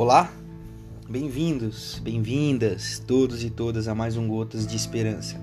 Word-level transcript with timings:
Olá, 0.00 0.32
bem-vindos, 1.10 1.98
bem-vindas, 1.98 3.02
todos 3.04 3.42
e 3.42 3.50
todas, 3.50 3.88
a 3.88 3.96
mais 3.96 4.16
um 4.16 4.28
Gotas 4.28 4.64
de 4.64 4.76
Esperança. 4.76 5.40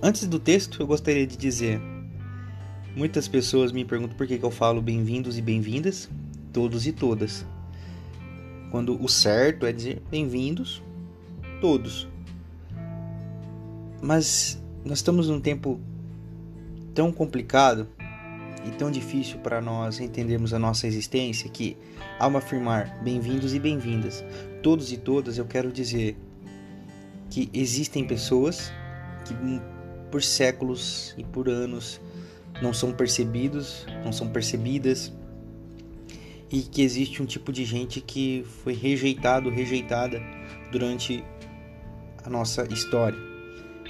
Antes 0.00 0.28
do 0.28 0.38
texto, 0.38 0.80
eu 0.80 0.86
gostaria 0.86 1.26
de 1.26 1.36
dizer: 1.36 1.80
muitas 2.94 3.26
pessoas 3.26 3.72
me 3.72 3.84
perguntam 3.84 4.16
por 4.16 4.24
que, 4.28 4.38
eu 4.40 4.52
falo 4.52 4.80
bem-vindos 4.80 5.36
e 5.36 5.42
bem-vindas, 5.42 6.08
todos 6.52 6.86
e 6.86 6.92
todas. 6.92 7.44
Quando 8.70 9.02
o 9.02 9.08
certo 9.08 9.66
é 9.66 9.72
dizer 9.72 10.00
bem-vindos, 10.08 10.80
todos. 11.60 12.06
Mas 14.00 14.62
nós 14.84 14.98
estamos 14.98 15.28
num 15.28 15.40
tempo 15.40 15.80
tão 16.94 17.10
complicado 17.10 17.88
e 18.64 18.70
tão 18.70 18.90
difícil 18.90 19.38
para 19.38 19.60
nós 19.60 19.98
entendermos 20.00 20.54
a 20.54 20.58
nossa 20.58 20.86
existência 20.86 21.48
que, 21.50 21.76
ao 22.18 22.36
afirmar 22.36 23.02
bem-vindos 23.02 23.54
e 23.54 23.58
bem-vindas, 23.58 24.24
todos 24.62 24.92
e 24.92 24.96
todas, 24.96 25.38
eu 25.38 25.44
quero 25.44 25.72
dizer 25.72 26.16
que 27.28 27.50
existem 27.52 28.06
pessoas 28.06 28.72
que 29.24 29.34
por 30.10 30.22
séculos 30.22 31.14
e 31.16 31.24
por 31.24 31.48
anos 31.48 32.00
não 32.60 32.72
são 32.72 32.92
percebidos, 32.92 33.86
não 34.04 34.12
são 34.12 34.28
percebidas 34.28 35.12
e 36.50 36.60
que 36.60 36.82
existe 36.82 37.22
um 37.22 37.26
tipo 37.26 37.50
de 37.50 37.64
gente 37.64 38.00
que 38.00 38.44
foi 38.62 38.74
rejeitado, 38.74 39.48
rejeitada 39.48 40.20
durante 40.70 41.24
a 42.24 42.28
nossa 42.28 42.64
história. 42.72 43.18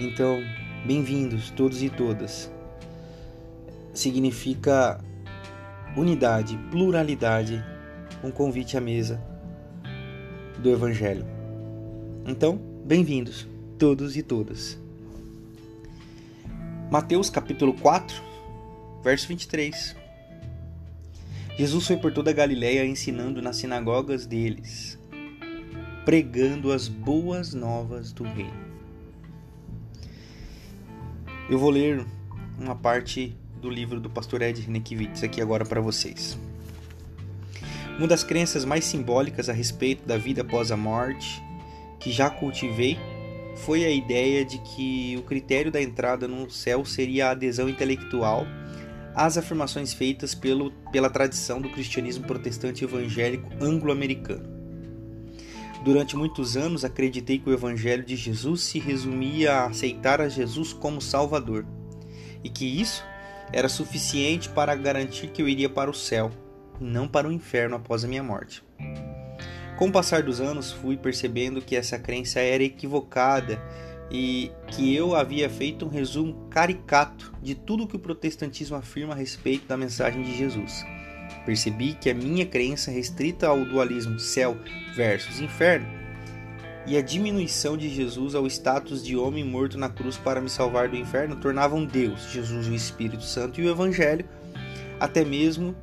Então, 0.00 0.40
bem-vindos 0.86 1.50
todos 1.50 1.82
e 1.82 1.90
todas 1.90 2.50
significa 3.92 4.98
unidade, 5.96 6.58
pluralidade, 6.70 7.62
um 8.24 8.30
convite 8.30 8.76
à 8.76 8.80
mesa 8.80 9.22
do 10.58 10.70
Evangelho. 10.70 11.26
Então, 12.26 12.56
bem-vindos, 12.84 13.46
todos 13.78 14.16
e 14.16 14.22
todas. 14.22 14.80
Mateus 16.90 17.28
capítulo 17.28 17.74
4, 17.74 18.22
verso 19.02 19.28
23. 19.28 19.96
Jesus 21.58 21.86
foi 21.86 21.96
por 21.98 22.12
toda 22.12 22.30
a 22.30 22.34
Galiléia 22.34 22.86
ensinando 22.86 23.42
nas 23.42 23.56
sinagogas 23.56 24.24
deles, 24.24 24.98
pregando 26.04 26.72
as 26.72 26.88
boas 26.88 27.52
novas 27.52 28.12
do 28.12 28.24
reino. 28.24 28.72
Eu 31.50 31.58
vou 31.58 31.68
ler 31.68 32.06
uma 32.58 32.74
parte 32.74 33.36
do 33.62 33.70
livro 33.70 34.00
do 34.00 34.10
pastor 34.10 34.42
Ed 34.42 34.60
Renekiewicz 34.60 35.22
aqui 35.22 35.40
agora 35.40 35.64
para 35.64 35.80
vocês. 35.80 36.36
Uma 37.96 38.08
das 38.08 38.24
crenças 38.24 38.64
mais 38.64 38.84
simbólicas 38.84 39.48
a 39.48 39.52
respeito 39.52 40.04
da 40.04 40.18
vida 40.18 40.42
após 40.42 40.72
a 40.72 40.76
morte 40.76 41.40
que 42.00 42.10
já 42.10 42.28
cultivei 42.28 42.98
foi 43.54 43.84
a 43.84 43.90
ideia 43.90 44.44
de 44.44 44.58
que 44.58 45.14
o 45.16 45.22
critério 45.22 45.70
da 45.70 45.80
entrada 45.80 46.26
no 46.26 46.50
céu 46.50 46.84
seria 46.84 47.28
a 47.28 47.30
adesão 47.30 47.68
intelectual 47.68 48.44
às 49.14 49.38
afirmações 49.38 49.92
feitas 49.92 50.34
pelo, 50.34 50.72
pela 50.90 51.08
tradição 51.08 51.60
do 51.60 51.68
cristianismo 51.68 52.26
protestante 52.26 52.82
evangélico 52.82 53.48
anglo-americano. 53.60 54.50
Durante 55.84 56.16
muitos 56.16 56.56
anos 56.56 56.84
acreditei 56.84 57.38
que 57.38 57.48
o 57.48 57.52
evangelho 57.52 58.04
de 58.04 58.16
Jesus 58.16 58.62
se 58.62 58.80
resumia 58.80 59.52
a 59.52 59.66
aceitar 59.66 60.20
a 60.20 60.28
Jesus 60.28 60.72
como 60.72 61.00
Salvador 61.00 61.64
e 62.42 62.48
que 62.48 62.64
isso 62.64 63.04
era 63.52 63.68
suficiente 63.68 64.48
para 64.48 64.74
garantir 64.74 65.28
que 65.28 65.42
eu 65.42 65.48
iria 65.48 65.68
para 65.68 65.90
o 65.90 65.94
céu, 65.94 66.30
e 66.80 66.84
não 66.84 67.06
para 67.06 67.28
o 67.28 67.32
inferno 67.32 67.76
após 67.76 68.04
a 68.04 68.08
minha 68.08 68.22
morte. 68.22 68.62
Com 69.76 69.88
o 69.88 69.92
passar 69.92 70.22
dos 70.22 70.40
anos, 70.40 70.72
fui 70.72 70.96
percebendo 70.96 71.60
que 71.60 71.76
essa 71.76 71.98
crença 71.98 72.40
era 72.40 72.62
equivocada 72.62 73.60
e 74.10 74.50
que 74.68 74.94
eu 74.94 75.16
havia 75.16 75.48
feito 75.48 75.86
um 75.86 75.88
resumo 75.88 76.46
caricato 76.50 77.32
de 77.42 77.54
tudo 77.54 77.86
que 77.86 77.96
o 77.96 78.00
protestantismo 78.00 78.76
afirma 78.76 79.14
a 79.14 79.16
respeito 79.16 79.66
da 79.66 79.76
mensagem 79.76 80.22
de 80.22 80.36
Jesus. 80.36 80.84
Percebi 81.46 81.94
que 81.94 82.10
a 82.10 82.14
minha 82.14 82.46
crença 82.46 82.90
restrita 82.90 83.48
ao 83.48 83.64
dualismo 83.64 84.18
céu 84.18 84.56
versus 84.94 85.40
inferno 85.40 86.01
e 86.86 86.96
a 86.96 87.02
diminuição 87.02 87.76
de 87.76 87.88
Jesus 87.88 88.34
ao 88.34 88.46
status 88.46 89.04
de 89.04 89.16
homem 89.16 89.44
morto 89.44 89.78
na 89.78 89.88
cruz 89.88 90.16
para 90.16 90.40
me 90.40 90.50
salvar 90.50 90.88
do 90.88 90.96
inferno 90.96 91.36
tornavam 91.36 91.84
Deus, 91.84 92.30
Jesus, 92.30 92.66
o 92.66 92.74
Espírito 92.74 93.22
Santo 93.22 93.60
e 93.60 93.66
o 93.66 93.70
Evangelho, 93.70 94.24
até 94.98 95.24
mesmo 95.24 95.76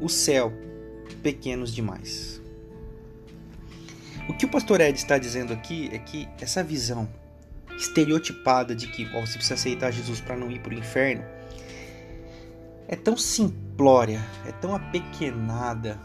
o 0.00 0.08
céu, 0.08 0.52
pequenos 1.22 1.74
demais. 1.74 2.40
O 4.28 4.34
que 4.34 4.46
o 4.46 4.48
pastor 4.48 4.80
Ed 4.80 4.96
está 4.96 5.18
dizendo 5.18 5.52
aqui 5.52 5.90
é 5.92 5.98
que 5.98 6.28
essa 6.40 6.62
visão 6.62 7.08
estereotipada 7.76 8.74
de 8.74 8.86
que 8.86 9.04
você 9.06 9.34
precisa 9.34 9.54
aceitar 9.54 9.90
Jesus 9.90 10.20
para 10.20 10.36
não 10.36 10.50
ir 10.50 10.60
para 10.60 10.74
o 10.74 10.78
inferno 10.78 11.24
é 12.86 12.94
tão 12.94 13.16
simplória, 13.16 14.20
é 14.46 14.52
tão 14.52 14.74
apequenada, 14.74 15.98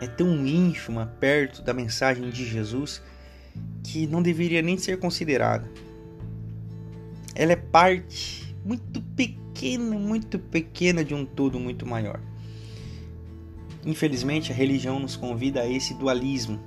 é 0.00 0.06
tão 0.06 0.44
ínfima 0.46 1.06
perto 1.20 1.62
da 1.62 1.72
mensagem 1.72 2.28
de 2.30 2.44
Jesus 2.44 3.00
que 3.82 4.06
não 4.06 4.22
deveria 4.22 4.62
nem 4.62 4.78
ser 4.78 4.98
considerada. 4.98 5.70
Ela 7.34 7.52
é 7.52 7.56
parte 7.56 8.54
muito 8.64 9.00
pequena, 9.00 9.98
muito 9.98 10.38
pequena 10.38 11.04
de 11.04 11.14
um 11.14 11.24
todo 11.24 11.58
muito 11.58 11.86
maior. 11.86 12.20
Infelizmente, 13.84 14.52
a 14.52 14.54
religião 14.54 15.00
nos 15.00 15.16
convida 15.16 15.62
a 15.62 15.68
esse 15.68 15.94
dualismo, 15.94 16.60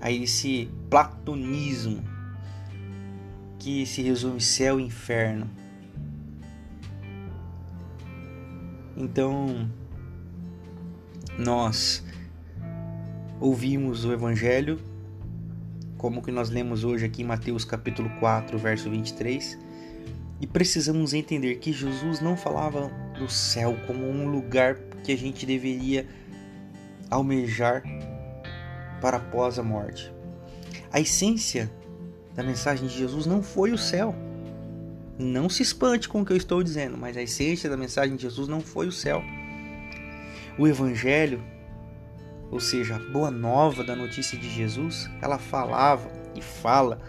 a 0.00 0.10
esse 0.10 0.68
platonismo 0.90 2.04
que 3.58 3.86
se 3.86 4.02
resume 4.02 4.40
céu 4.40 4.78
e 4.78 4.84
inferno. 4.84 5.48
Então, 8.96 9.70
nós 11.38 12.04
ouvimos 13.40 14.04
o 14.04 14.12
evangelho 14.12 14.78
como 15.96 16.22
que 16.22 16.30
nós 16.30 16.50
lemos 16.50 16.84
hoje 16.84 17.06
aqui 17.06 17.22
em 17.22 17.24
Mateus 17.24 17.64
capítulo 17.64 18.10
4, 18.20 18.58
verso 18.58 18.90
23, 18.90 19.58
e 20.40 20.46
precisamos 20.46 21.14
entender 21.14 21.56
que 21.56 21.72
Jesus 21.72 22.20
não 22.20 22.36
falava 22.36 22.90
do 23.18 23.28
céu 23.28 23.76
como 23.86 24.06
um 24.06 24.28
lugar 24.28 24.76
que 25.02 25.12
a 25.12 25.16
gente 25.16 25.46
deveria 25.46 26.06
almejar 27.10 27.82
para 29.00 29.16
após 29.16 29.58
a 29.58 29.62
morte. 29.62 30.12
A 30.92 31.00
essência 31.00 31.70
da 32.34 32.42
mensagem 32.42 32.86
de 32.86 32.96
Jesus 32.96 33.26
não 33.26 33.42
foi 33.42 33.72
o 33.72 33.78
céu. 33.78 34.14
Não 35.18 35.48
se 35.48 35.62
espante 35.62 36.08
com 36.08 36.20
o 36.20 36.24
que 36.26 36.32
eu 36.32 36.36
estou 36.36 36.62
dizendo, 36.62 36.98
mas 36.98 37.16
a 37.16 37.22
essência 37.22 37.70
da 37.70 37.76
mensagem 37.76 38.16
de 38.16 38.22
Jesus 38.22 38.48
não 38.48 38.60
foi 38.60 38.86
o 38.86 38.92
céu. 38.92 39.22
O 40.58 40.68
evangelho 40.68 41.42
ou 42.50 42.60
seja, 42.60 42.96
a 42.96 42.98
boa 42.98 43.30
nova 43.30 43.82
da 43.82 43.96
notícia 43.96 44.38
de 44.38 44.48
Jesus, 44.48 45.10
ela 45.20 45.38
falava 45.38 46.10
e 46.34 46.40
fala 46.40 47.00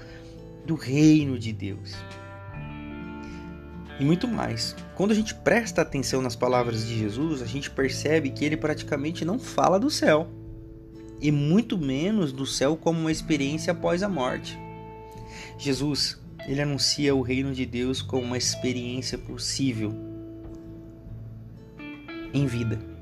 do 0.66 0.76
reino 0.76 1.38
de 1.38 1.54
Deus. 1.54 1.96
E 4.00 4.06
muito 4.06 4.28
mais. 4.28 4.76
Quando 4.96 5.12
a 5.12 5.16
gente 5.16 5.34
presta 5.34 5.82
atenção 5.82 6.22
nas 6.22 6.36
palavras 6.36 6.86
de 6.86 6.98
Jesus, 6.98 7.42
a 7.42 7.46
gente 7.46 7.70
percebe 7.70 8.30
que 8.30 8.46
ele 8.46 8.58
praticamente 8.58 9.26
não 9.26 9.40
fala 9.40 9.80
do 9.80 9.90
céu, 9.90 10.28
e 11.20 11.32
muito 11.32 11.78
menos 11.78 12.32
do 12.32 12.46
céu 12.46 12.78
como 12.78 13.00
uma 13.00 13.12
experiência 13.12 13.72
após 13.72 14.04
a 14.04 14.10
morte. 14.10 14.58
Jesus, 15.58 16.20
ele 16.48 16.62
anuncia 16.62 17.16
o 17.16 17.22
reino 17.22 17.54
de 17.54 17.66
Deus 17.66 18.02
como 18.02 18.24
uma 18.24 18.38
experiência 18.38 19.18
possível 19.18 19.94
em 22.34 22.46
vida 22.46 22.97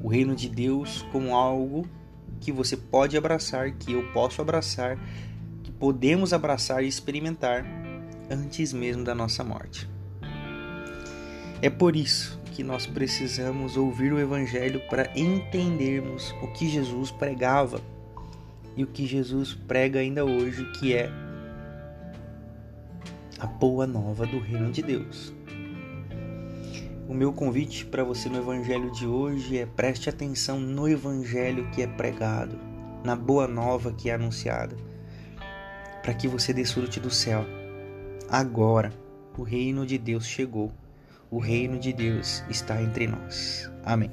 o 0.00 0.08
reino 0.08 0.34
de 0.34 0.48
Deus 0.48 1.02
como 1.12 1.34
algo 1.34 1.86
que 2.40 2.50
você 2.50 2.76
pode 2.76 3.16
abraçar, 3.16 3.72
que 3.72 3.92
eu 3.92 4.02
posso 4.12 4.40
abraçar, 4.40 4.98
que 5.62 5.70
podemos 5.70 6.32
abraçar 6.32 6.82
e 6.82 6.88
experimentar 6.88 7.64
antes 8.30 8.72
mesmo 8.72 9.04
da 9.04 9.14
nossa 9.14 9.44
morte. 9.44 9.88
É 11.60 11.68
por 11.68 11.94
isso 11.94 12.40
que 12.52 12.64
nós 12.64 12.86
precisamos 12.86 13.76
ouvir 13.76 14.12
o 14.12 14.18
Evangelho 14.18 14.80
para 14.88 15.10
entendermos 15.14 16.34
o 16.42 16.48
que 16.48 16.68
Jesus 16.68 17.10
pregava 17.10 17.80
e 18.76 18.84
o 18.84 18.86
que 18.86 19.06
Jesus 19.06 19.54
prega 19.54 20.00
ainda 20.00 20.24
hoje, 20.24 20.64
que 20.78 20.94
é 20.94 21.10
a 23.38 23.46
boa 23.46 23.86
nova 23.86 24.26
do 24.26 24.38
reino 24.38 24.70
de 24.70 24.82
Deus. 24.82 25.32
O 27.10 27.12
meu 27.12 27.32
convite 27.32 27.84
para 27.84 28.04
você 28.04 28.28
no 28.28 28.38
evangelho 28.38 28.88
de 28.92 29.04
hoje 29.04 29.58
é 29.58 29.66
preste 29.66 30.08
atenção 30.08 30.60
no 30.60 30.88
evangelho 30.88 31.68
que 31.72 31.82
é 31.82 31.86
pregado, 31.88 32.56
na 33.02 33.16
boa 33.16 33.48
nova 33.48 33.92
que 33.92 34.08
é 34.08 34.14
anunciada, 34.14 34.76
para 36.04 36.14
que 36.14 36.28
você 36.28 36.52
desfrute 36.52 37.00
do 37.00 37.10
céu. 37.10 37.44
Agora, 38.28 38.92
o 39.36 39.42
reino 39.42 39.84
de 39.84 39.98
Deus 39.98 40.24
chegou. 40.24 40.72
O 41.28 41.40
reino 41.40 41.80
de 41.80 41.92
Deus 41.92 42.44
está 42.48 42.80
entre 42.80 43.08
nós. 43.08 43.68
Amém. 43.84 44.12